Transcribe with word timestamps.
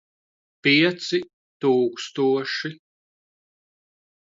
Pieci 0.67 1.21
tūkstoši. 1.67 2.75